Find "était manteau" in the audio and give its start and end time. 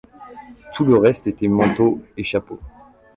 1.27-2.01